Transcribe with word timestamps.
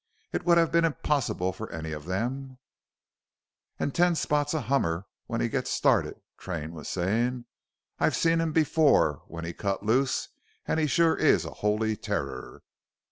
It 0.33 0.45
would 0.47 0.57
have 0.57 0.71
been 0.71 0.83
impossible 0.83 1.53
for 1.53 1.71
any 1.71 1.91
of 1.91 2.05
them 2.05 2.57
"An' 3.77 3.91
Ten 3.91 4.15
Spot's 4.15 4.55
a 4.55 4.61
hummer 4.61 5.05
when 5.27 5.41
he 5.41 5.47
gits 5.47 5.69
started," 5.69 6.19
Train 6.39 6.73
was 6.73 6.87
saying. 6.89 7.45
"I've 7.99 8.15
seen 8.15 8.41
him 8.41 8.51
before 8.51 9.21
when 9.27 9.45
he 9.45 9.53
cut 9.53 9.85
loose 9.85 10.29
an' 10.65 10.79
he 10.79 10.87
sure 10.87 11.15
is 11.15 11.45
a 11.45 11.51
holy 11.51 11.95
terror!" 11.95 12.63